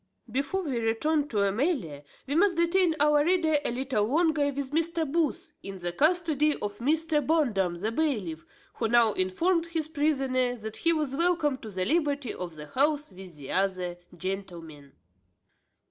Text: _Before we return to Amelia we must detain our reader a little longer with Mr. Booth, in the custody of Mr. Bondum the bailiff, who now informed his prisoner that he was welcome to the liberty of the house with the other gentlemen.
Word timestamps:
_Before 0.33 0.63
we 0.63 0.79
return 0.79 1.27
to 1.27 1.47
Amelia 1.47 2.03
we 2.25 2.33
must 2.33 2.57
detain 2.57 2.95
our 2.99 3.23
reader 3.23 3.57
a 3.63 3.69
little 3.69 4.07
longer 4.07 4.49
with 4.51 4.71
Mr. 4.71 5.05
Booth, 5.05 5.53
in 5.61 5.77
the 5.77 5.91
custody 5.91 6.55
of 6.55 6.79
Mr. 6.79 7.23
Bondum 7.23 7.79
the 7.79 7.91
bailiff, 7.91 8.43
who 8.77 8.87
now 8.87 9.13
informed 9.13 9.67
his 9.67 9.87
prisoner 9.87 10.55
that 10.55 10.77
he 10.77 10.91
was 10.91 11.15
welcome 11.15 11.59
to 11.59 11.69
the 11.69 11.85
liberty 11.85 12.33
of 12.33 12.55
the 12.55 12.65
house 12.65 13.11
with 13.11 13.37
the 13.37 13.51
other 13.51 13.95
gentlemen. 14.17 14.93